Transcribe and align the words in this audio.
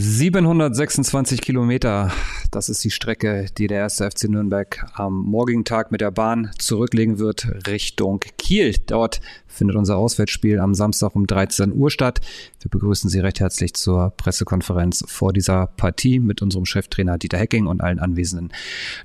726 0.00 1.40
Kilometer, 1.40 2.12
das 2.52 2.68
ist 2.68 2.84
die 2.84 2.90
Strecke, 2.92 3.46
die 3.58 3.66
der 3.66 3.78
erste 3.78 4.08
FC 4.08 4.28
Nürnberg 4.28 4.86
am 4.94 5.24
morgigen 5.24 5.64
Tag 5.64 5.90
mit 5.90 6.00
der 6.00 6.12
Bahn 6.12 6.52
zurücklegen 6.56 7.18
wird 7.18 7.48
Richtung 7.66 8.20
Kiel. 8.38 8.76
Dort 8.86 9.20
findet 9.48 9.74
unser 9.74 9.96
Auswärtsspiel 9.96 10.60
am 10.60 10.76
Samstag 10.76 11.16
um 11.16 11.26
13 11.26 11.72
Uhr 11.72 11.90
statt. 11.90 12.20
Wir 12.60 12.70
begrüßen 12.70 13.10
Sie 13.10 13.18
recht 13.18 13.40
herzlich 13.40 13.74
zur 13.74 14.10
Pressekonferenz 14.16 15.02
vor 15.08 15.32
dieser 15.32 15.66
Partie 15.66 16.20
mit 16.20 16.42
unserem 16.42 16.64
Cheftrainer 16.64 17.18
Dieter 17.18 17.38
Hecking 17.38 17.66
und 17.66 17.80
allen 17.80 17.98
anwesenden 17.98 18.52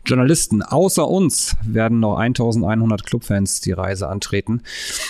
Journalisten. 0.06 0.62
Außer 0.62 1.08
uns 1.08 1.56
werden 1.64 2.02
noch 2.02 2.18
1100 2.18 3.04
Clubfans 3.04 3.62
die 3.62 3.72
Reise 3.72 4.10
antreten, 4.10 4.62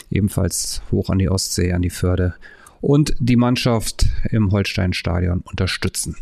ebenfalls 0.10 0.82
hoch 0.92 1.10
an 1.10 1.20
die 1.20 1.28
Ostsee, 1.28 1.74
an 1.74 1.82
die 1.82 1.90
Förde 1.90 2.36
und 2.84 3.14
die 3.20 3.38
Mannschaft 3.38 4.08
im 4.30 4.52
Holsteinstadion 4.52 5.42
unterstützen. 5.46 6.18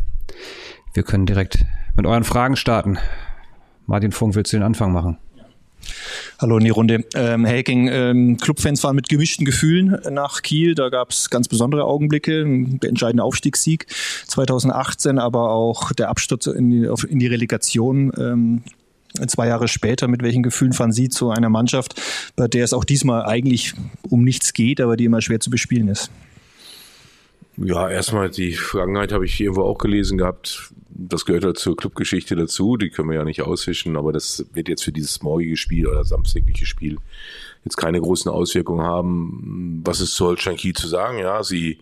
Wir 0.93 1.01
können 1.01 1.25
direkt 1.25 1.65
mit 1.95 2.05
euren 2.05 2.23
Fragen 2.23 2.55
starten. 2.55 2.99
Martin 3.87 4.11
Funk, 4.11 4.35
willst 4.35 4.53
du 4.53 4.57
den 4.57 4.63
Anfang 4.63 4.93
machen? 4.93 5.17
Hallo 6.37 6.59
in 6.59 6.63
die 6.63 6.69
Runde. 6.69 7.03
Ähm, 7.15 7.47
Hacking, 7.47 7.87
ähm, 7.87 8.37
Clubfans 8.37 8.83
waren 8.83 8.95
mit 8.95 9.09
gemischten 9.09 9.43
Gefühlen 9.43 9.97
nach 10.11 10.43
Kiel. 10.43 10.75
Da 10.75 10.89
gab 10.89 11.09
es 11.09 11.31
ganz 11.31 11.47
besondere 11.47 11.85
Augenblicke. 11.85 12.45
Der 12.45 12.89
entscheidende 12.89 13.23
Aufstiegssieg 13.23 13.87
2018, 14.27 15.17
aber 15.17 15.49
auch 15.49 15.91
der 15.93 16.09
Absturz 16.09 16.45
in 16.45 16.69
die, 16.69 16.87
auf, 16.87 17.09
in 17.09 17.17
die 17.17 17.27
Relegation. 17.27 18.11
Ähm, 18.19 18.63
zwei 19.27 19.47
Jahre 19.47 19.67
später, 19.67 20.07
mit 20.07 20.21
welchen 20.21 20.43
Gefühlen 20.43 20.73
fahren 20.73 20.91
Sie 20.91 21.09
zu 21.09 21.31
einer 21.31 21.49
Mannschaft, 21.49 21.99
bei 22.35 22.47
der 22.47 22.63
es 22.63 22.73
auch 22.73 22.83
diesmal 22.83 23.25
eigentlich 23.25 23.73
um 24.07 24.23
nichts 24.23 24.53
geht, 24.53 24.79
aber 24.79 24.95
die 24.95 25.05
immer 25.05 25.21
schwer 25.21 25.39
zu 25.39 25.49
bespielen 25.49 25.87
ist? 25.87 26.11
Ja, 27.63 27.89
erstmal 27.89 28.29
die 28.29 28.53
Vergangenheit 28.53 29.11
habe 29.11 29.25
ich 29.25 29.39
irgendwo 29.39 29.63
auch 29.63 29.77
gelesen 29.77 30.17
gehabt. 30.17 30.71
Das 30.89 31.25
gehört 31.25 31.43
halt 31.43 31.57
zur 31.57 31.75
Clubgeschichte 31.75 32.35
dazu. 32.35 32.77
Die 32.77 32.89
können 32.89 33.09
wir 33.09 33.17
ja 33.17 33.23
nicht 33.23 33.41
auswischen, 33.41 33.97
aber 33.97 34.11
das 34.11 34.45
wird 34.53 34.67
jetzt 34.67 34.83
für 34.83 34.91
dieses 34.91 35.21
morgige 35.21 35.57
Spiel 35.57 35.87
oder 35.87 36.03
samstägliche 36.03 36.65
Spiel 36.65 36.97
jetzt 37.63 37.77
keine 37.77 38.01
großen 38.01 38.31
Auswirkungen 38.31 38.85
haben. 38.85 39.81
Was 39.85 40.01
ist 40.01 40.15
zu 40.15 40.25
Holstein 40.25 40.57
Kiel 40.57 40.73
zu 40.73 40.87
sagen? 40.87 41.19
Ja, 41.19 41.43
sie, 41.43 41.79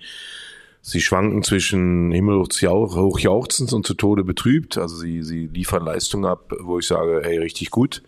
sie 0.82 1.02
schwanken 1.02 1.44
zwischen 1.44 2.12
himmelhochjauchzend 2.12 3.74
und 3.74 3.86
zu 3.86 3.94
Tode 3.94 4.24
betrübt. 4.24 4.78
Also 4.78 4.96
sie, 4.96 5.24
sie 5.24 5.48
liefern 5.48 5.84
Leistungen 5.84 6.26
ab, 6.26 6.54
wo 6.62 6.80
ich 6.80 6.88
sage, 6.88 7.22
hey, 7.24 7.38
richtig 7.38 7.72
gut. 7.72 8.04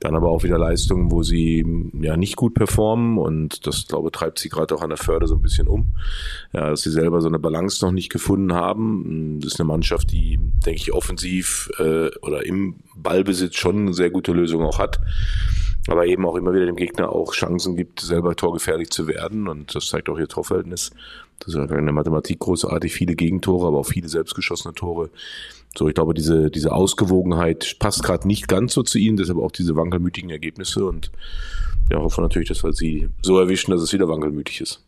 Dann 0.00 0.14
aber 0.14 0.30
auch 0.30 0.44
wieder 0.44 0.56
Leistungen, 0.56 1.10
wo 1.10 1.22
sie 1.22 1.64
ja 2.00 2.16
nicht 2.16 2.36
gut 2.36 2.54
performen 2.54 3.18
und 3.18 3.66
das, 3.66 3.86
glaube 3.86 4.10
treibt 4.10 4.38
sie 4.38 4.48
gerade 4.48 4.74
auch 4.74 4.80
an 4.80 4.88
der 4.88 4.96
Förde 4.96 5.26
so 5.26 5.34
ein 5.34 5.42
bisschen 5.42 5.68
um. 5.68 5.88
Ja, 6.54 6.70
dass 6.70 6.80
sie 6.80 6.90
selber 6.90 7.20
so 7.20 7.28
eine 7.28 7.38
Balance 7.38 7.84
noch 7.84 7.92
nicht 7.92 8.10
gefunden 8.10 8.54
haben. 8.54 9.40
Das 9.42 9.52
ist 9.52 9.60
eine 9.60 9.66
Mannschaft, 9.66 10.10
die, 10.10 10.38
denke 10.64 10.80
ich, 10.80 10.92
offensiv 10.94 11.70
äh, 11.78 12.08
oder 12.22 12.46
im 12.46 12.76
Ballbesitz 12.96 13.56
schon 13.56 13.78
eine 13.78 13.92
sehr 13.92 14.10
gute 14.10 14.32
Lösung 14.32 14.62
auch 14.62 14.78
hat 14.78 15.00
aber 15.88 16.06
eben 16.06 16.26
auch 16.26 16.36
immer 16.36 16.52
wieder 16.52 16.66
dem 16.66 16.76
Gegner 16.76 17.10
auch 17.10 17.32
Chancen 17.32 17.74
gibt, 17.74 18.00
selber 18.00 18.36
torgefährlich 18.36 18.90
zu 18.90 19.06
werden. 19.06 19.48
Und 19.48 19.74
das 19.74 19.86
zeigt 19.86 20.08
auch 20.08 20.18
ihr 20.18 20.28
Torverhältnis. 20.28 20.90
Das 21.40 21.54
ist 21.54 21.70
in 21.70 21.86
der 21.86 21.92
Mathematik 21.92 22.38
großartig, 22.38 22.92
viele 22.92 23.16
Gegentore, 23.16 23.66
aber 23.66 23.78
auch 23.78 23.86
viele 23.86 24.08
selbstgeschossene 24.08 24.74
Tore. 24.74 25.10
So, 25.76 25.88
ich 25.88 25.94
glaube, 25.94 26.14
diese, 26.14 26.50
diese 26.50 26.72
Ausgewogenheit 26.72 27.76
passt 27.78 28.02
gerade 28.02 28.26
nicht 28.26 28.48
ganz 28.48 28.74
so 28.74 28.82
zu 28.82 28.98
ihnen, 28.98 29.16
deshalb 29.16 29.38
auch 29.38 29.52
diese 29.52 29.76
wankelmütigen 29.76 30.30
Ergebnisse 30.30 30.84
und 30.84 31.10
ja, 31.90 31.98
hoffe 31.98 32.20
natürlich, 32.20 32.48
dass 32.48 32.62
wir 32.62 32.72
sie 32.72 33.08
so 33.22 33.38
erwischen, 33.38 33.70
dass 33.70 33.80
es 33.80 33.92
wieder 33.92 34.08
wankelmütig 34.08 34.60
ist. 34.60 34.84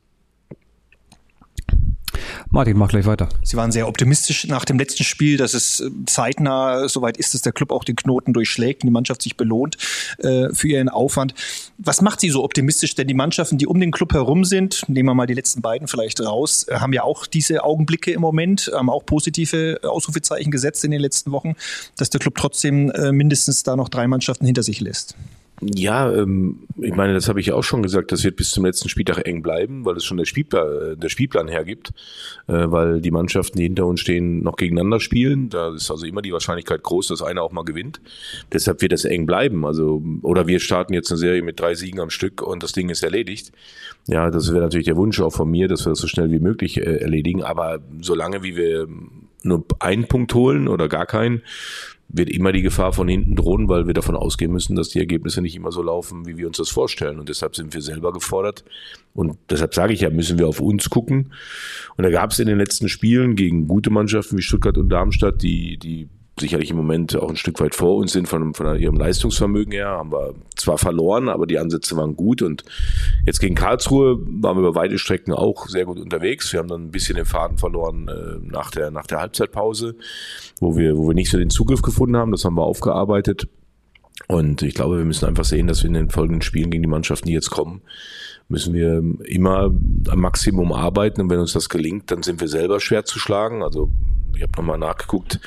Martin, 2.55 2.77
mach 2.77 2.91
gleich 2.91 3.07
weiter. 3.07 3.31
Sie 3.43 3.57
waren 3.57 3.73
sehr 3.73 3.89
optimistisch 3.89 4.47
nach 4.47 4.67
dem 4.67 4.79
letzten 4.79 5.05
Spiel, 5.05 5.39
dass 5.39 5.55
es 5.55 5.81
äh, 5.81 5.91
zeitnah 6.05 6.87
soweit 6.87 7.17
ist, 7.17 7.33
dass 7.33 7.41
der 7.41 7.53
Club 7.53 7.73
auch 7.73 7.83
den 7.83 7.97
Knoten 7.97 8.35
durchschlägt 8.35 8.83
und 8.83 8.89
die 8.89 8.93
Mannschaft 8.93 9.23
sich 9.23 9.39
belohnt 9.39 9.79
äh, 10.19 10.51
für 10.53 10.69
ihren 10.69 10.91
Aufwand. 10.91 11.33
Was 11.79 12.03
macht 12.03 12.21
Sie 12.21 12.29
so 12.29 12.45
optimistisch? 12.45 12.95
Denn 12.95 13.09
die 13.09 13.15
Mannschaften, 13.15 13.57
die 13.57 13.67
um 13.67 13.81
den 13.81 13.91
Club 13.91 14.13
herum 14.13 14.45
sind, 14.45 14.87
nehmen 14.87 15.09
wir 15.09 15.15
mal 15.15 15.27
die 15.27 15.33
letzten 15.33 15.63
beiden 15.63 15.89
vielleicht 15.89 16.21
raus, 16.21 16.67
äh, 16.69 16.75
haben 16.75 16.93
ja 16.93 17.05
auch 17.05 17.27
diese 17.27 17.65
Augenblicke 17.65 18.13
im 18.13 18.21
Moment, 18.21 18.71
haben 18.75 18.91
auch 18.91 19.07
positive 19.07 19.81
Ausrufezeichen 19.83 20.51
gesetzt 20.51 20.85
in 20.85 20.91
den 20.91 21.01
letzten 21.01 21.33
Wochen, 21.33 21.55
dass 21.97 22.11
der 22.11 22.21
Club 22.21 22.35
trotzdem 22.37 22.91
äh, 22.91 23.13
mindestens 23.13 23.63
da 23.63 23.77
noch 23.77 23.89
drei 23.89 24.07
Mannschaften 24.07 24.45
hinter 24.45 24.63
sich 24.63 24.79
lässt. 24.83 25.17
Ja, 25.65 26.13
ähm, 26.13 26.67
ich 26.81 26.95
meine, 26.97 27.15
das 27.15 27.29
habe 27.29 27.39
ich 27.39 27.53
auch 27.53 27.63
schon 27.63 27.85
gesagt, 27.85 28.11
das 28.11 28.25
wird 28.25 28.35
bis 28.35 28.51
zum 28.51 28.65
letzten 28.65 28.89
Spieltag 28.89 29.27
eng 29.29 29.43
bleiben, 29.43 29.85
weil 29.85 29.97
es 29.97 30.05
schon 30.05 30.17
der 30.17 30.25
Spielplan, 30.25 30.99
der 30.99 31.09
Spielplan 31.09 31.47
hergibt, 31.47 31.93
äh, 32.49 32.65
weil 32.67 33.01
die 33.01 33.13
Mannschaften, 33.13 33.59
die 33.59 33.65
hinter 33.65 33.87
uns 33.87 34.01
stehen, 34.01 34.43
noch 34.43 34.57
gegeneinander 34.57 34.99
spielen. 34.99 35.51
Da 35.51 35.73
ist 35.73 35.89
also 35.91 36.05
immer 36.05 36.21
die 36.21 36.33
Wahrscheinlichkeit 36.33 36.83
groß, 36.83 37.09
dass 37.09 37.23
einer 37.23 37.43
auch 37.43 37.53
mal 37.53 37.65
gewinnt. 37.65 38.01
Deshalb 38.53 38.83
wird 38.83 38.91
das 38.91 39.05
eng 39.05 39.25
bleiben. 39.25 39.65
Also, 39.65 40.03
oder 40.23 40.49
wir 40.49 40.59
starten 40.59 40.95
jetzt 40.95 41.13
eine 41.13 41.19
Serie 41.19 41.43
mit 41.43 41.61
drei 41.61 41.77
Siegen 41.77 42.01
am 42.01 42.11
Stück 42.11 42.43
und 42.43 42.65
das 42.65 42.73
Ding 42.73 42.89
ist 42.89 43.05
erledigt. 43.05 43.53
Ja, 44.09 44.31
das 44.31 44.53
wäre 44.53 44.63
natürlich 44.63 44.87
der 44.87 44.97
Wunsch 44.97 45.21
auch 45.21 45.33
von 45.33 45.49
mir, 45.49 45.69
dass 45.69 45.87
wir 45.87 45.91
das 45.91 46.01
so 46.01 46.09
schnell 46.09 46.33
wie 46.33 46.41
möglich 46.41 46.79
äh, 46.79 46.97
erledigen. 46.97 47.45
Aber 47.45 47.79
solange 48.01 48.43
wie 48.43 48.57
wir 48.57 48.89
nur 49.45 49.65
einen 49.81 50.07
Punkt 50.09 50.35
holen 50.35 50.69
oder 50.69 50.89
gar 50.89 51.07
keinen, 51.07 51.43
wird 52.09 52.29
immer 52.29 52.53
die 52.53 52.63
Gefahr 52.63 52.93
von 52.93 53.09
hinten 53.09 53.37
drohen, 53.37 53.69
weil 53.69 53.87
wir 53.87 53.95
davon 53.95 54.17
ausgehen 54.17 54.53
müssen, 54.53 54.77
dass 54.77 54.91
die 54.91 54.99
Ergebnisse 54.99 55.41
nicht 55.41 55.57
immer 55.57 55.73
so 55.73 55.83
laufen, 55.83 56.27
wie 56.27 56.37
wir 56.37 56.47
uns 56.47 56.59
das 56.59 56.69
vorstellen. 56.69 57.19
Und 57.19 57.29
deshalb 57.29 57.57
sind 57.57 57.73
wir 57.73 57.81
selber 57.81 58.13
gefordert. 58.13 58.65
Und 59.15 59.39
deshalb 59.49 59.75
sage 59.75 59.95
ich 59.95 60.03
ja, 60.03 60.11
müssen 60.11 60.39
wir 60.39 60.47
auf 60.47 60.61
uns 60.61 60.91
gucken. 60.91 61.33
Und 61.97 62.05
da 62.05 62.11
gab 62.11 62.31
es 62.31 62.39
in 62.39 62.49
den 62.49 62.59
letzten 62.59 62.89
Spielen 62.89 63.35
gegen 63.35 63.67
gute 63.67 63.91
Mannschaften 63.91 64.37
wie 64.37 64.43
Stuttgart 64.43 64.77
und 64.77 64.91
Darmstadt, 64.91 65.43
die, 65.43 65.79
die 65.79 66.09
sicherlich 66.43 66.71
im 66.71 66.77
Moment 66.77 67.17
auch 67.17 67.31
ein 67.31 67.37
Stück 67.37 67.59
weit 67.61 67.75
vor 67.75 67.97
uns 67.97 68.13
sind 68.13 68.29
von, 68.29 68.53
von 68.53 68.79
ihrem 68.79 68.97
Leistungsvermögen 68.97 69.73
her, 69.73 69.89
haben 69.89 70.13
wir 70.13 70.35
zwar 70.57 70.77
verloren, 70.77 71.29
aber 71.29 71.47
die 71.47 71.59
Ansätze 71.59 71.97
waren 71.97 72.15
gut 72.15 72.43
und 72.43 72.65
jetzt 73.25 73.41
gegen 73.41 73.55
Karlsruhe 73.55 74.19
waren 74.21 74.57
wir 74.57 74.69
über 74.69 74.75
weite 74.75 74.99
Strecken 74.99 75.33
auch 75.33 75.69
sehr 75.69 75.87
gut 75.87 75.99
unterwegs. 75.99 76.53
Wir 76.53 76.61
haben 76.61 76.69
dann 76.69 76.85
ein 76.85 76.91
bisschen 76.91 77.17
den 77.17 77.25
Faden 77.25 77.59
verloren 77.59 78.09
äh, 78.09 78.47
nach 78.47 78.71
der, 78.71 78.91
nach 78.91 79.07
der 79.07 79.21
Halbzeitpause, 79.21 79.97
wo 80.61 80.77
wir, 80.77 80.97
wo 80.97 81.09
wir 81.09 81.15
nicht 81.15 81.31
so 81.31 81.39
den 81.39 81.51
Zugriff 81.51 81.81
gefunden 81.83 82.17
haben. 82.17 82.33
Das 82.33 82.45
haben 82.45 82.57
wir 82.57 82.65
aufgearbeitet. 82.65 83.49
Und 84.29 84.63
ich 84.63 84.75
glaube, 84.75 84.99
wir 84.99 85.05
müssen 85.05 85.27
einfach 85.27 85.45
sehen, 85.45 85.67
dass 85.67 85.83
wir 85.83 85.89
in 85.89 85.95
den 85.95 86.11
folgenden 86.11 86.43
Spielen 86.43 86.71
gegen 86.71 86.83
die 86.83 86.89
Mannschaften, 86.89 87.29
die 87.29 87.35
jetzt 87.35 87.51
kommen, 87.51 87.83
müssen 88.49 88.75
wir 88.75 89.03
immer 89.25 89.73
am 90.09 90.21
Maximum 90.21 90.73
arbeiten. 90.73 91.21
Und 91.21 91.31
wenn 91.31 91.41
uns 91.41 91.53
das 91.53 91.69
gelingt, 91.69 92.11
dann 92.11 92.23
sind 92.23 92.41
wir 92.41 92.49
selber 92.49 92.81
schwer 92.81 93.05
zu 93.05 93.19
schlagen. 93.19 93.63
Also 93.63 93.91
ich 94.37 94.43
habe 94.43 94.53
nochmal 94.57 94.79
nachgeguckt, 94.79 95.41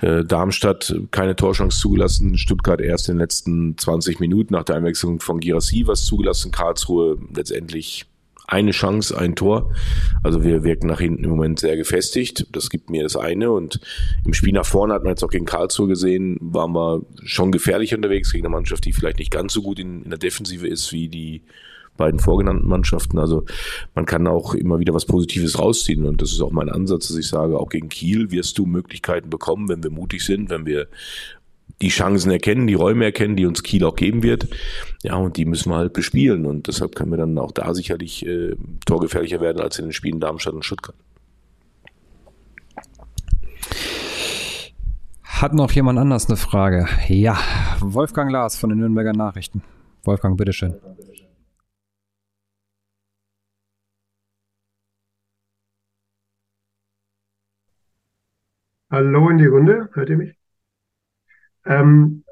äh, 0.00 0.24
Darmstadt 0.24 0.94
keine 1.10 1.36
Torchance 1.36 1.78
zugelassen, 1.78 2.36
Stuttgart 2.36 2.80
erst 2.80 3.08
in 3.08 3.14
den 3.14 3.20
letzten 3.20 3.76
20 3.76 4.20
Minuten 4.20 4.54
nach 4.54 4.64
der 4.64 4.76
Einwechslung 4.76 5.20
von 5.20 5.40
Girassi 5.40 5.86
was 5.86 6.04
zugelassen, 6.04 6.52
Karlsruhe 6.52 7.18
letztendlich 7.34 8.06
eine 8.48 8.70
Chance, 8.70 9.16
ein 9.16 9.36
Tor. 9.36 9.70
Also 10.22 10.42
wir 10.42 10.64
wirken 10.64 10.86
nach 10.88 11.00
hinten 11.00 11.22
im 11.22 11.30
Moment 11.30 11.60
sehr 11.60 11.76
gefestigt. 11.76 12.46
Das 12.52 12.70
gibt 12.70 12.88
mir 12.88 13.02
das 13.02 13.14
eine. 13.14 13.52
Und 13.52 13.78
im 14.24 14.32
Spiel 14.32 14.54
nach 14.54 14.64
vorne 14.64 14.94
hat 14.94 15.04
man 15.04 15.10
jetzt 15.10 15.22
auch 15.22 15.30
gegen 15.30 15.44
Karlsruhe 15.44 15.86
gesehen, 15.86 16.38
waren 16.40 16.72
wir 16.72 17.02
schon 17.24 17.52
gefährlich 17.52 17.94
unterwegs 17.94 18.32
gegen 18.32 18.46
eine 18.46 18.54
Mannschaft, 18.54 18.86
die 18.86 18.94
vielleicht 18.94 19.18
nicht 19.18 19.30
ganz 19.30 19.52
so 19.52 19.60
gut 19.60 19.78
in, 19.78 20.02
in 20.02 20.10
der 20.10 20.18
Defensive 20.18 20.66
ist 20.66 20.92
wie 20.92 21.08
die 21.08 21.42
beiden 21.98 22.20
vorgenannten 22.20 22.66
Mannschaften. 22.66 23.18
Also 23.18 23.44
man 23.94 24.06
kann 24.06 24.26
auch 24.26 24.54
immer 24.54 24.78
wieder 24.78 24.94
was 24.94 25.04
Positives 25.04 25.58
rausziehen 25.58 26.06
und 26.06 26.22
das 26.22 26.32
ist 26.32 26.40
auch 26.40 26.52
mein 26.52 26.70
Ansatz, 26.70 27.08
dass 27.08 27.18
ich 27.18 27.28
sage, 27.28 27.58
auch 27.58 27.68
gegen 27.68 27.90
Kiel 27.90 28.30
wirst 28.30 28.56
du 28.56 28.64
Möglichkeiten 28.64 29.28
bekommen, 29.28 29.68
wenn 29.68 29.82
wir 29.82 29.90
mutig 29.90 30.24
sind, 30.24 30.48
wenn 30.48 30.64
wir 30.64 30.88
die 31.80 31.88
Chancen 31.88 32.30
erkennen, 32.30 32.66
die 32.66 32.74
Räume 32.74 33.04
erkennen, 33.04 33.36
die 33.36 33.46
uns 33.46 33.62
Kiel 33.62 33.84
auch 33.84 33.94
geben 33.94 34.22
wird. 34.22 34.48
Ja, 35.02 35.16
und 35.16 35.36
die 35.36 35.44
müssen 35.44 35.70
wir 35.70 35.76
halt 35.76 35.92
bespielen. 35.92 36.44
Und 36.46 36.66
deshalb 36.66 36.94
können 36.94 37.10
wir 37.10 37.18
dann 37.18 37.38
auch 37.38 37.52
da 37.52 37.72
sicherlich 37.74 38.26
äh, 38.26 38.56
torgefährlicher 38.84 39.40
werden 39.40 39.60
als 39.60 39.78
in 39.78 39.86
den 39.86 39.92
Spielen 39.92 40.20
Darmstadt 40.20 40.54
und 40.54 40.64
Stuttgart. 40.64 40.96
Hat 45.22 45.54
noch 45.54 45.70
jemand 45.70 46.00
anders 46.00 46.26
eine 46.26 46.36
Frage? 46.36 46.88
Ja, 47.06 47.38
Wolfgang 47.80 48.32
Lars 48.32 48.56
von 48.56 48.70
den 48.70 48.80
Nürnberger 48.80 49.12
Nachrichten. 49.12 49.62
Wolfgang, 50.02 50.36
bitteschön. 50.36 50.74
Hallo 58.90 59.28
in 59.28 59.38
die 59.38 59.46
Runde, 59.46 59.90
hört 59.92 60.08
ihr 60.08 60.16
mich? 60.16 60.37
Ähm, 61.68 62.24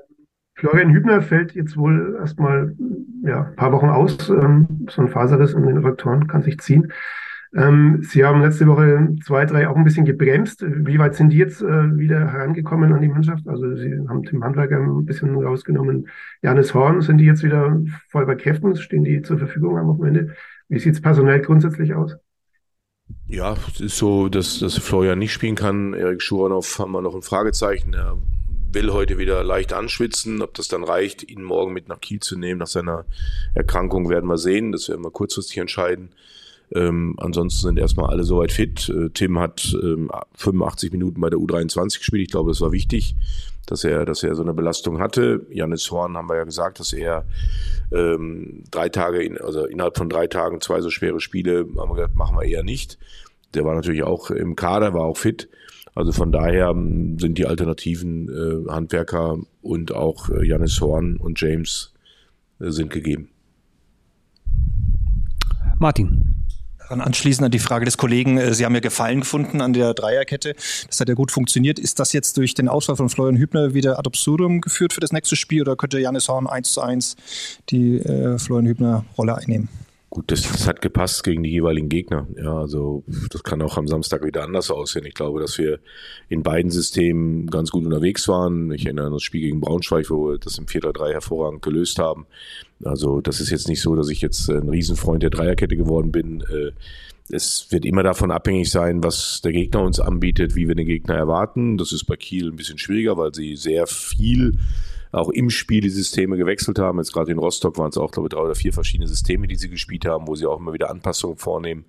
Florian 0.55 0.93
Hübner 0.93 1.21
fällt 1.21 1.55
jetzt 1.55 1.77
wohl 1.77 2.17
erstmal 2.19 2.75
ja, 3.23 3.45
ein 3.45 3.57
paar 3.57 3.73
Wochen 3.73 3.91
aus. 3.91 4.31
Ähm, 4.31 4.87
so 4.91 5.03
ein 5.03 5.09
Faserriss 5.09 5.53
in 5.53 5.67
den 5.67 5.85
Rektoren 5.85 6.27
kann 6.27 6.43
sich 6.43 6.59
ziehen. 6.59 6.93
Ähm, 7.55 8.01
Sie 8.03 8.25
haben 8.25 8.41
letzte 8.41 8.67
Woche 8.67 9.17
zwei, 9.25 9.45
drei 9.45 9.69
auch 9.69 9.77
ein 9.77 9.85
bisschen 9.85 10.05
gebremst. 10.05 10.65
Wie 10.67 10.99
weit 10.99 11.15
sind 11.15 11.31
die 11.31 11.39
jetzt 11.39 11.63
äh, 11.63 11.97
wieder 11.97 12.33
herangekommen 12.33 12.93
an 12.93 13.03
die 13.03 13.09
Mannschaft? 13.09 13.47
Also 13.47 13.77
Sie 13.77 13.93
haben 14.09 14.25
Tim 14.25 14.43
Handwerker 14.43 14.79
ein 14.79 15.05
bisschen 15.05 15.37
rausgenommen. 15.37 16.09
Janis 16.43 16.75
Horn, 16.75 17.03
sind 17.03 17.19
die 17.19 17.25
jetzt 17.25 17.43
wieder 17.43 17.79
voll 18.09 18.27
bei 18.27 18.35
Kräften? 18.35 18.77
Stehen 18.77 19.05
die 19.05 19.23
zur 19.23 19.39
Verfügung 19.39 19.79
am 19.79 19.89
Wochenende? 19.89 20.35
Wie 20.69 20.79
sieht 20.79 20.95
es 20.95 21.01
personell 21.01 21.41
grundsätzlich 21.41 21.95
aus? 21.95 22.17
Ja, 23.29 23.55
es 23.73 23.81
ist 23.81 23.99
so, 23.99 24.29
dass, 24.29 24.59
dass 24.59 24.79
Florian 24.79 25.19
nicht 25.19 25.33
spielen 25.33 25.55
kann. 25.55 25.95
Erik 25.95 26.23
Schuranov 26.23 26.79
haben 26.79 26.93
wir 26.93 27.03
noch 27.03 27.15
ein 27.15 27.23
Fragezeichen. 27.23 27.95
Er 27.95 28.17
will 28.77 28.93
heute 28.93 29.17
wieder 29.17 29.43
leicht 29.43 29.73
anschwitzen. 29.73 30.43
Ob 30.43 30.53
das 30.53 30.69
dann 30.69 30.85
reicht, 30.85 31.29
ihn 31.29 31.43
morgen 31.43 31.73
mit 31.73 31.89
nach 31.89 31.99
Kiel 31.99 32.21
zu 32.21 32.39
nehmen, 32.39 32.59
nach 32.59 32.67
seiner 32.67 33.07
Erkrankung, 33.55 34.11
werden 34.11 34.29
wir 34.29 34.37
sehen. 34.37 34.71
Das 34.71 34.91
werden 34.91 35.03
wir 35.03 35.11
kurzfristig 35.11 35.57
entscheiden. 35.57 36.11
Ähm, 36.75 37.15
ansonsten 37.17 37.69
sind 37.69 37.79
erstmal 37.79 38.11
alle 38.11 38.25
soweit 38.25 38.53
fit. 38.53 38.91
Äh, 38.91 39.09
Tim 39.15 39.39
hat 39.39 39.75
ähm, 39.83 40.11
85 40.35 40.93
Minuten 40.93 41.23
bei 41.23 41.31
der 41.31 41.39
U23 41.39 41.99
gespielt. 41.99 42.23
Ich 42.23 42.31
glaube, 42.31 42.51
das 42.51 42.61
war 42.61 42.71
wichtig, 42.71 43.15
dass 43.65 43.83
er, 43.83 44.05
dass 44.05 44.23
er 44.23 44.35
so 44.35 44.43
eine 44.43 44.53
Belastung 44.53 45.01
hatte. 45.01 45.47
Janis 45.49 45.91
Horn 45.91 46.15
haben 46.15 46.29
wir 46.29 46.37
ja 46.37 46.45
gesagt, 46.45 46.79
dass 46.79 46.93
er 46.93 47.25
ähm, 47.93 48.63
drei 48.71 48.91
Tage, 48.91 49.23
in, 49.23 49.41
also 49.41 49.65
innerhalb 49.65 49.97
von 49.97 50.11
drei 50.11 50.27
Tagen 50.27 50.61
zwei 50.61 50.83
so 50.83 50.91
schwere 50.91 51.21
Spiele, 51.21 51.67
haben 51.79 51.89
wir 51.89 51.95
gesagt, 51.95 52.17
machen 52.17 52.37
wir 52.37 52.45
eher 52.45 52.63
nicht. 52.63 52.99
Der 53.55 53.65
war 53.65 53.75
natürlich 53.75 54.03
auch 54.03 54.29
im 54.31 54.55
Kader, 54.55 54.93
war 54.93 55.05
auch 55.07 55.17
fit. 55.17 55.49
Also 55.97 56.13
von 56.13 56.31
daher 56.31 56.69
ähm, 56.69 57.19
sind 57.19 57.39
die 57.39 57.47
alternativen 57.47 58.29
äh, 58.29 58.71
Handwerker 58.71 59.39
und 59.63 59.93
auch 59.93 60.29
äh, 60.29 60.47
Janis 60.47 60.79
Horn 60.81 61.17
und 61.17 61.41
James 61.41 61.95
äh, 62.61 62.71
sind 62.71 62.91
gegeben. 62.91 63.31
Martin. 65.79 66.35
Anschließend 66.89 67.47
an 67.47 67.51
die 67.51 67.59
Frage 67.59 67.85
des 67.85 67.97
Kollegen, 67.97 68.37
äh, 68.37 68.55
Sie 68.55 68.65
haben 68.65 68.75
ja 68.75 68.81
Gefallen 68.81 69.21
gefunden 69.21 69.63
an 69.63 69.73
der 69.73 69.95
Dreierkette. 69.95 70.55
Das 70.87 71.01
hat 71.01 71.09
ja 71.09 71.15
gut 71.15 71.33
funktioniert. 71.33 71.79
Ist 71.79 71.99
das 71.99 72.13
jetzt 72.13 72.37
durch 72.37 72.53
den 72.53 72.69
Ausfall 72.69 72.97
von 72.97 73.09
Florian 73.09 73.39
Hübner 73.39 73.73
wieder 73.73 73.99
ad 73.99 74.07
absurdum 74.07 74.61
geführt 74.61 74.93
für 74.93 75.01
das 75.01 75.13
nächste 75.13 75.35
Spiel 75.35 75.63
oder 75.63 75.77
könnte 75.77 75.99
Janis 75.99 76.29
Horn 76.29 76.47
1 76.47 76.73
zu 76.73 76.83
1 76.83 77.17
die 77.71 77.97
äh, 77.97 78.39
Florian 78.39 78.67
Hübner 78.67 79.05
Rolle 79.17 79.35
einnehmen? 79.35 79.71
Gut, 80.17 80.33
das, 80.33 80.51
das 80.51 80.67
hat 80.67 80.81
gepasst 80.81 81.25
gegen 81.25 81.43
die 81.43 81.51
jeweiligen 81.51 81.91
Gegner. 81.91 82.27
Ja, 82.43 82.57
also 82.57 83.05
das 83.31 83.43
kann 83.43 83.61
auch 83.61 83.77
am 83.77 83.87
Samstag 83.87 84.25
wieder 84.25 84.45
anders 84.45 84.71
aussehen. 84.71 85.05
Ich 85.05 85.13
glaube, 85.13 85.41
dass 85.41 85.59
wir 85.59 85.79
in 86.31 86.43
beiden 86.43 86.71
Systemen 86.71 87.49
ganz 87.49 87.71
gut 87.71 87.85
unterwegs 87.85 88.27
waren. 88.27 88.73
Ich 88.73 88.87
erinnere 88.87 89.09
an 89.09 89.13
das 89.13 89.23
Spiel 89.23 89.43
gegen 89.43 89.61
Braunschweig, 89.61 90.09
wo 90.09 90.31
wir 90.31 90.39
das 90.39 90.57
im 90.57 90.65
4-3 90.65 91.13
hervorragend 91.13 91.61
gelöst 91.61 91.99
haben. 91.99 92.25
Also 92.83 93.21
das 93.21 93.43
ist 93.43 93.51
jetzt 93.51 93.69
nicht 93.69 93.83
so, 93.83 93.95
dass 93.95 94.09
ich 94.09 94.23
jetzt 94.23 94.49
ein 94.49 94.71
Riesenfreund 94.71 95.23
der 95.23 95.29
Dreierkette 95.29 95.77
geworden 95.77 96.13
bin. 96.13 96.41
Äh, 96.41 96.73
es 97.29 97.67
wird 97.69 97.85
immer 97.85 98.03
davon 98.03 98.31
abhängig 98.31 98.71
sein, 98.71 99.05
was 99.05 99.43
der 99.45 99.53
Gegner 99.53 99.83
uns 99.83 100.01
anbietet, 100.01 100.57
wie 100.57 100.67
wir 100.67 100.77
den 100.77 100.87
Gegner 100.87 101.17
erwarten. 101.17 101.77
Das 101.77 101.93
ist 101.93 102.05
bei 102.05 102.17
Kiel 102.17 102.53
ein 102.53 102.57
bisschen 102.57 102.79
schwieriger, 102.79 103.19
weil 103.19 103.35
sie 103.35 103.55
sehr 103.55 103.87
viel 103.87 104.57
auch 105.13 105.31
im 105.31 105.51
Spiel 105.51 105.81
die 105.81 105.91
Systeme 105.91 106.37
gewechselt 106.37 106.79
haben. 106.79 106.99
Jetzt 106.99 107.13
gerade 107.13 107.33
in 107.33 107.39
Rostock 107.39 107.79
waren 107.79 107.91
es 107.91 107.97
auch, 107.97 108.11
glaube 108.11 108.29
ich, 108.29 108.31
drei 108.35 108.43
oder 108.43 108.55
vier 108.55 108.73
verschiedene 108.73 109.09
Systeme, 109.09 109.47
die 109.47 109.57
sie 109.57 109.69
gespielt 109.69 110.05
haben, 110.05 110.27
wo 110.27 110.35
sie 110.35 110.47
auch 110.47 110.59
immer 110.59 110.73
wieder 110.73 110.91
Anpassungen 110.91 111.37
vornehmen. 111.37 111.85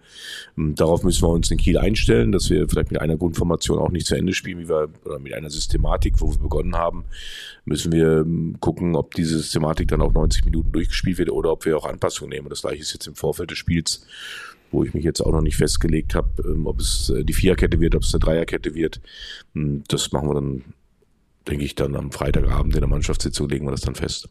Ähm, 0.57 0.75
darauf 0.75 1.03
müssen 1.03 1.23
wir 1.23 1.29
uns 1.29 1.51
in 1.51 1.57
Kiel 1.57 1.77
einstellen, 1.77 2.31
dass 2.31 2.49
wir 2.49 2.67
vielleicht 2.67 2.91
mit 2.91 3.01
einer 3.01 3.17
Grundformation 3.17 3.79
auch 3.79 3.91
nicht 3.91 4.07
zu 4.07 4.15
Ende 4.15 4.33
spielen, 4.33 4.59
wie 4.59 4.69
wir, 4.69 4.89
oder 5.05 5.19
mit 5.19 5.33
einer 5.33 5.49
Systematik, 5.49 6.15
wo 6.19 6.31
wir 6.31 6.39
begonnen 6.39 6.75
haben, 6.75 7.05
müssen 7.65 7.91
wir 7.91 8.19
ähm, 8.19 8.57
gucken, 8.59 8.95
ob 8.95 9.13
diese 9.13 9.37
Systematik 9.37 9.87
dann 9.89 10.01
auch 10.01 10.13
90 10.13 10.45
Minuten 10.45 10.71
durchgespielt 10.71 11.17
wird 11.17 11.29
oder 11.29 11.51
ob 11.51 11.65
wir 11.65 11.77
auch 11.77 11.85
Anpassungen 11.85 12.29
nehmen. 12.29 12.49
Das 12.49 12.61
gleiche 12.61 12.81
ist 12.81 12.93
jetzt 12.93 13.07
im 13.07 13.15
Vorfeld 13.15 13.51
des 13.51 13.57
Spiels 13.57 14.05
wo 14.71 14.83
ich 14.83 14.93
mich 14.93 15.03
jetzt 15.03 15.21
auch 15.21 15.31
noch 15.31 15.41
nicht 15.41 15.55
festgelegt 15.55 16.15
habe, 16.15 16.29
ähm, 16.45 16.67
ob 16.67 16.79
es 16.79 17.09
äh, 17.09 17.23
die 17.23 17.33
Viererkette 17.33 17.79
wird, 17.79 17.95
ob 17.95 18.03
es 18.03 18.13
eine 18.13 18.19
Dreierkette 18.19 18.75
wird. 18.75 18.99
Das 19.53 20.11
machen 20.11 20.29
wir 20.29 20.33
dann 20.33 20.63
denke 21.47 21.65
ich, 21.65 21.75
dann 21.75 21.95
am 21.95 22.11
Freitagabend 22.11 22.75
in 22.75 22.81
der 22.81 22.89
Mannschaftssitzung 22.89 23.49
legen 23.49 23.65
wir 23.65 23.71
das 23.71 23.81
dann 23.81 23.95
fest. 23.95 24.29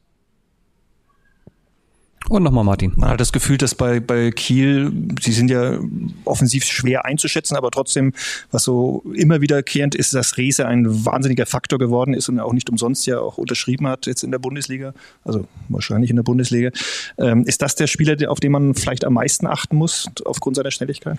Und 2.29 2.43
nochmal 2.43 2.65
Martin. 2.65 2.93
Man 2.97 3.11
hat 3.11 3.21
das 3.21 3.31
Gefühl, 3.31 3.57
dass 3.57 3.77
bei, 3.77 4.01
bei 4.01 4.33
Kiel, 4.33 4.93
sie 5.21 5.31
sind 5.31 5.49
ja 5.49 5.79
offensiv 6.25 6.65
schwer 6.65 7.05
einzuschätzen, 7.05 7.57
aber 7.57 7.71
trotzdem, 7.71 8.13
was 8.51 8.65
so 8.65 9.05
immer 9.15 9.41
wiederkehrend 9.41 9.95
ist, 9.95 10.13
dass 10.13 10.37
Rese 10.37 10.67
ein 10.67 11.07
wahnsinniger 11.07 11.47
Faktor 11.47 11.79
geworden 11.79 12.15
ist 12.15 12.29
und 12.29 12.41
auch 12.41 12.53
nicht 12.53 12.69
umsonst 12.69 13.07
ja 13.07 13.21
auch 13.21 13.39
unterschrieben 13.39 13.87
hat 13.87 14.07
jetzt 14.07 14.25
in 14.25 14.33
der 14.33 14.41
Bundesliga, 14.41 14.93
also 15.25 15.47
wahrscheinlich 15.69 16.11
in 16.11 16.17
der 16.17 16.25
Bundesliga. 16.25 16.71
Ähm, 17.17 17.45
ist 17.45 17.63
das 17.63 17.77
der 17.77 17.87
Spieler, 17.87 18.17
auf 18.29 18.41
den 18.41 18.51
man 18.51 18.75
vielleicht 18.75 19.05
am 19.05 19.13
meisten 19.13 19.47
achten 19.47 19.77
muss, 19.77 20.11
aufgrund 20.25 20.57
seiner 20.57 20.73
Schnelligkeit? 20.73 21.19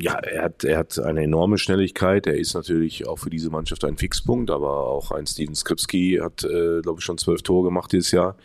Ja, 0.00 0.14
er 0.14 0.42
hat, 0.44 0.64
er 0.64 0.78
hat 0.78 0.98
eine 0.98 1.22
enorme 1.22 1.58
Schnelligkeit. 1.58 2.26
Er 2.26 2.36
ist 2.36 2.54
natürlich 2.54 3.06
auch 3.06 3.18
für 3.18 3.30
diese 3.30 3.50
Mannschaft 3.50 3.84
ein 3.84 3.96
Fixpunkt, 3.96 4.50
aber 4.50 4.86
auch 4.86 5.10
ein 5.10 5.26
Steven 5.26 5.54
Skripski 5.54 6.20
hat, 6.22 6.44
äh, 6.44 6.80
glaube 6.82 7.00
ich, 7.00 7.04
schon 7.04 7.18
zwölf 7.18 7.42
Tore 7.42 7.68
gemacht 7.68 7.92
dieses 7.92 8.12
Jahr. 8.12 8.36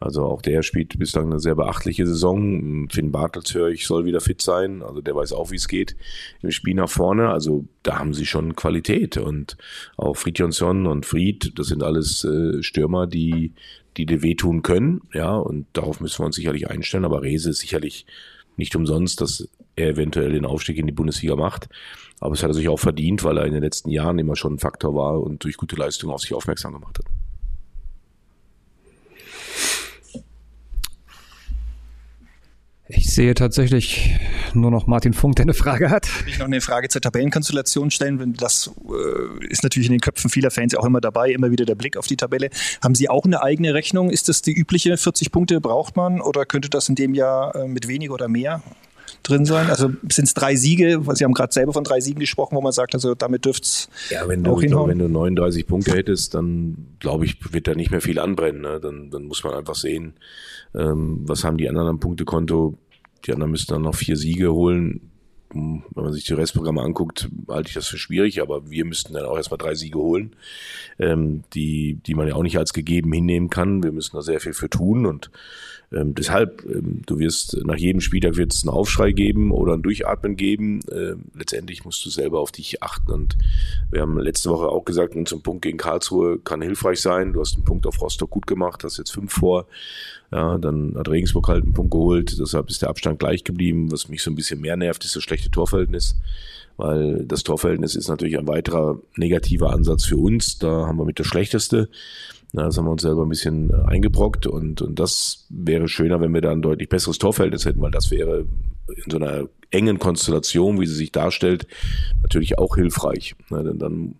Also 0.00 0.24
auch 0.24 0.42
der 0.42 0.62
spielt 0.62 0.98
bislang 0.98 1.26
eine 1.26 1.40
sehr 1.40 1.56
beachtliche 1.56 2.06
Saison. 2.06 2.88
Finn 2.90 3.10
Bartels 3.10 3.54
höre 3.54 3.68
ich, 3.68 3.86
soll 3.86 4.04
wieder 4.04 4.20
fit 4.20 4.40
sein. 4.42 4.82
Also 4.82 5.00
der 5.00 5.16
weiß 5.16 5.32
auch, 5.32 5.50
wie 5.50 5.56
es 5.56 5.66
geht 5.66 5.96
im 6.42 6.50
Spiel 6.50 6.74
nach 6.74 6.90
vorne. 6.90 7.30
Also 7.30 7.64
da 7.82 7.98
haben 7.98 8.14
sie 8.14 8.26
schon 8.26 8.54
Qualität. 8.54 9.16
Und 9.16 9.56
auch 9.96 10.16
Fridjonsson 10.16 10.86
und 10.86 11.06
Fried, 11.06 11.58
das 11.58 11.68
sind 11.68 11.82
alles 11.82 12.24
äh, 12.24 12.62
Stürmer, 12.62 13.06
die, 13.06 13.54
die 13.96 14.06
dir 14.06 14.22
wehtun 14.22 14.62
können. 14.62 15.00
Ja, 15.14 15.34
und 15.34 15.66
darauf 15.72 16.00
müssen 16.00 16.20
wir 16.20 16.26
uns 16.26 16.36
sicherlich 16.36 16.70
einstellen. 16.70 17.04
Aber 17.04 17.22
Rese 17.22 17.50
ist 17.50 17.58
sicherlich 17.58 18.06
nicht 18.56 18.76
umsonst, 18.76 19.20
dass 19.20 19.48
er 19.78 19.90
eventuell 19.90 20.32
den 20.32 20.44
Aufstieg 20.44 20.76
in 20.78 20.86
die 20.86 20.92
Bundesliga 20.92 21.36
macht. 21.36 21.68
Aber 22.20 22.34
es 22.34 22.42
hat 22.42 22.50
er 22.50 22.54
sich 22.54 22.68
auch 22.68 22.80
verdient, 22.80 23.24
weil 23.24 23.38
er 23.38 23.46
in 23.46 23.52
den 23.52 23.62
letzten 23.62 23.90
Jahren 23.90 24.18
immer 24.18 24.36
schon 24.36 24.54
ein 24.54 24.58
Faktor 24.58 24.94
war 24.94 25.20
und 25.20 25.44
durch 25.44 25.56
gute 25.56 25.76
Leistungen 25.76 26.12
auf 26.12 26.20
sich 26.20 26.34
aufmerksam 26.34 26.72
gemacht 26.72 26.98
hat. 26.98 27.06
Ich 32.90 33.14
sehe 33.14 33.34
tatsächlich 33.34 34.18
nur 34.54 34.70
noch 34.70 34.86
Martin 34.86 35.12
Funk, 35.12 35.36
der 35.36 35.44
eine 35.44 35.52
Frage 35.52 35.90
hat. 35.90 36.08
Will 36.24 36.32
ich 36.32 36.38
noch 36.38 36.46
eine 36.46 36.62
Frage 36.62 36.88
zur 36.88 37.02
Tabellenkonstellation 37.02 37.90
stellen? 37.90 38.32
Das 38.32 38.70
äh, 38.88 39.46
ist 39.46 39.62
natürlich 39.62 39.88
in 39.88 39.92
den 39.92 40.00
Köpfen 40.00 40.30
vieler 40.30 40.50
Fans 40.50 40.74
auch 40.74 40.86
immer 40.86 41.02
dabei, 41.02 41.30
immer 41.30 41.50
wieder 41.50 41.66
der 41.66 41.74
Blick 41.74 41.98
auf 41.98 42.06
die 42.06 42.16
Tabelle. 42.16 42.48
Haben 42.82 42.94
Sie 42.94 43.10
auch 43.10 43.26
eine 43.26 43.42
eigene 43.42 43.74
Rechnung? 43.74 44.08
Ist 44.08 44.30
das 44.30 44.40
die 44.40 44.54
übliche 44.54 44.96
40 44.96 45.30
Punkte 45.30 45.60
braucht 45.60 45.96
man 45.96 46.22
oder 46.22 46.46
könnte 46.46 46.70
das 46.70 46.88
in 46.88 46.94
dem 46.94 47.14
Jahr 47.14 47.54
äh, 47.54 47.68
mit 47.68 47.88
weniger 47.88 48.14
oder 48.14 48.28
mehr 48.28 48.62
drin 49.22 49.44
sein? 49.44 49.68
Also 49.70 49.90
sind 50.10 50.24
es 50.24 50.34
drei 50.34 50.56
Siege? 50.56 51.00
Sie 51.14 51.24
haben 51.24 51.34
gerade 51.34 51.52
selber 51.52 51.72
von 51.72 51.84
drei 51.84 52.00
Siegen 52.00 52.20
gesprochen, 52.20 52.56
wo 52.56 52.60
man 52.60 52.72
sagt, 52.72 52.94
also 52.94 53.14
damit 53.14 53.44
dürfte 53.44 53.64
es 53.64 53.88
ja, 54.10 54.26
wenn 54.28 54.44
du, 54.44 54.52
auch 54.52 54.60
hinhauen. 54.60 54.90
Wenn 54.90 54.98
du 54.98 55.08
39 55.08 55.66
Punkte 55.66 55.92
hättest, 55.92 56.34
dann 56.34 56.96
glaube 56.98 57.24
ich, 57.24 57.52
wird 57.52 57.66
da 57.66 57.74
nicht 57.74 57.90
mehr 57.90 58.00
viel 58.00 58.18
anbrennen. 58.18 58.62
Ne? 58.62 58.80
Dann, 58.80 59.10
dann 59.10 59.24
muss 59.24 59.44
man 59.44 59.54
einfach 59.54 59.74
sehen, 59.74 60.14
ähm, 60.74 61.20
was 61.26 61.44
haben 61.44 61.58
die 61.58 61.68
anderen 61.68 61.88
am 61.88 62.00
Punktekonto. 62.00 62.78
Die 63.26 63.32
anderen 63.32 63.50
müssen 63.50 63.72
dann 63.72 63.82
noch 63.82 63.94
vier 63.94 64.16
Siege 64.16 64.52
holen. 64.52 65.10
Hm, 65.52 65.82
wenn 65.94 66.04
man 66.04 66.12
sich 66.12 66.24
die 66.24 66.34
Restprogramme 66.34 66.82
anguckt, 66.82 67.28
halte 67.48 67.68
ich 67.68 67.74
das 67.74 67.86
für 67.86 67.98
schwierig, 67.98 68.42
aber 68.42 68.70
wir 68.70 68.84
müssten 68.84 69.14
dann 69.14 69.24
auch 69.24 69.36
erstmal 69.36 69.58
drei 69.58 69.74
Siege 69.74 69.98
holen, 69.98 70.36
ähm, 70.98 71.42
die, 71.54 72.00
die 72.06 72.14
man 72.14 72.28
ja 72.28 72.34
auch 72.34 72.42
nicht 72.42 72.58
als 72.58 72.72
gegeben 72.72 73.12
hinnehmen 73.12 73.48
kann. 73.48 73.82
Wir 73.82 73.92
müssen 73.92 74.16
da 74.16 74.22
sehr 74.22 74.40
viel 74.40 74.52
für 74.52 74.68
tun 74.68 75.06
und 75.06 75.30
ähm, 75.90 76.14
deshalb, 76.14 76.64
ähm, 76.66 77.02
du 77.06 77.18
wirst 77.18 77.56
nach 77.64 77.76
jedem 77.76 78.00
Spieltag 78.00 78.36
wird 78.36 78.52
es 78.52 78.62
einen 78.62 78.74
Aufschrei 78.74 79.12
geben 79.12 79.52
oder 79.52 79.72
ein 79.72 79.82
Durchatmen 79.82 80.36
geben. 80.36 80.80
Ähm, 80.92 81.24
letztendlich 81.34 81.84
musst 81.84 82.04
du 82.04 82.10
selber 82.10 82.40
auf 82.40 82.52
dich 82.52 82.82
achten. 82.82 83.10
Und 83.10 83.38
wir 83.90 84.02
haben 84.02 84.18
letzte 84.18 84.50
Woche 84.50 84.68
auch 84.68 84.84
gesagt, 84.84 85.14
ein 85.14 85.24
Punkt 85.42 85.62
gegen 85.62 85.78
Karlsruhe 85.78 86.38
kann 86.38 86.60
hilfreich 86.60 87.00
sein. 87.00 87.32
Du 87.32 87.40
hast 87.40 87.56
einen 87.56 87.64
Punkt 87.64 87.86
auf 87.86 88.00
Rostock 88.02 88.30
gut 88.30 88.46
gemacht, 88.46 88.84
hast 88.84 88.98
jetzt 88.98 89.12
fünf 89.12 89.32
vor. 89.32 89.66
Ja, 90.30 90.58
dann 90.58 90.94
hat 90.96 91.08
Regensburg 91.08 91.48
halt 91.48 91.64
einen 91.64 91.72
Punkt 91.72 91.90
geholt, 91.90 92.38
deshalb 92.38 92.68
ist 92.68 92.82
der 92.82 92.90
Abstand 92.90 93.18
gleich 93.18 93.44
geblieben. 93.44 93.90
Was 93.90 94.08
mich 94.08 94.22
so 94.22 94.30
ein 94.30 94.34
bisschen 94.34 94.60
mehr 94.60 94.76
nervt, 94.76 95.04
ist 95.06 95.16
das 95.16 95.22
schlechte 95.22 95.50
Torverhältnis, 95.50 96.16
weil 96.76 97.24
das 97.24 97.44
Torverhältnis 97.44 97.94
ist 97.94 98.08
natürlich 98.08 98.38
ein 98.38 98.46
weiterer 98.46 99.00
negativer 99.16 99.72
Ansatz 99.72 100.04
für 100.04 100.18
uns. 100.18 100.58
Da 100.58 100.86
haben 100.86 100.98
wir 100.98 101.06
mit 101.06 101.18
das 101.18 101.26
Schlechteste. 101.26 101.88
Das 102.52 102.78
haben 102.78 102.86
wir 102.86 102.92
uns 102.92 103.02
selber 103.02 103.24
ein 103.24 103.28
bisschen 103.28 103.70
äh, 103.70 103.84
eingebrockt 103.86 104.46
und, 104.46 104.80
und 104.80 104.98
das 104.98 105.46
wäre 105.50 105.88
schöner, 105.88 106.20
wenn 106.20 106.32
wir 106.32 106.40
da 106.40 106.50
ein 106.50 106.62
deutlich 106.62 106.88
besseres 106.88 107.18
Torverhältnis 107.18 107.66
hätten, 107.66 107.82
weil 107.82 107.90
das 107.90 108.10
wäre 108.10 108.46
in 109.04 109.10
so 109.10 109.18
einer 109.18 109.48
engen 109.70 109.98
Konstellation, 109.98 110.80
wie 110.80 110.86
sie 110.86 110.94
sich 110.94 111.12
darstellt, 111.12 111.66
natürlich 112.22 112.58
auch 112.58 112.76
hilfreich. 112.76 113.34
Denn 113.50 113.78
dann 113.78 114.14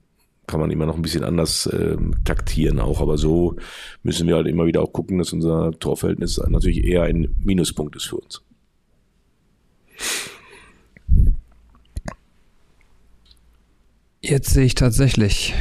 kann 0.47 0.61
man 0.61 0.71
immer 0.71 0.87
noch 0.87 0.97
ein 0.97 1.03
bisschen 1.03 1.25
anders 1.25 1.67
äh, 1.67 1.97
taktieren 2.25 2.81
auch, 2.81 3.01
aber 3.01 3.17
so 3.17 3.57
müssen 4.03 4.27
wir 4.27 4.37
halt 4.37 4.47
immer 4.47 4.67
wieder 4.67 4.83
auch 4.83 4.93
gucken, 4.93 5.19
dass 5.19 5.33
unser 5.33 5.73
Torverhältnis 5.79 6.39
natürlich 6.49 6.85
eher 6.85 7.03
ein 7.03 7.35
Minuspunkt 7.43 7.97
ist 7.97 8.07
für 8.07 8.17
uns. 8.17 8.43
Jetzt 14.21 14.51
sehe 14.51 14.65
ich 14.65 14.75
tatsächlich 14.75 15.55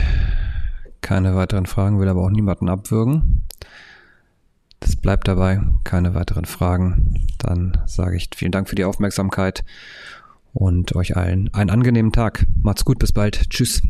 keine 1.07 1.37
weiteren 1.37 1.65
Fragen, 1.67 2.01
will 2.01 2.09
aber 2.09 2.21
auch 2.21 2.29
niemanden 2.29 2.67
abwürgen. 2.67 3.43
Das 4.81 4.97
bleibt 4.97 5.29
dabei, 5.29 5.61
keine 5.85 6.13
weiteren 6.15 6.43
Fragen. 6.43 7.25
Dann 7.37 7.77
sage 7.85 8.17
ich 8.17 8.29
vielen 8.35 8.51
Dank 8.51 8.67
für 8.67 8.75
die 8.75 8.83
Aufmerksamkeit 8.83 9.63
und 10.51 10.97
euch 10.97 11.15
allen 11.15 11.53
einen 11.53 11.69
angenehmen 11.69 12.11
Tag. 12.11 12.45
Macht's 12.61 12.83
gut, 12.83 12.99
bis 12.99 13.13
bald. 13.13 13.49
Tschüss. 13.49 13.81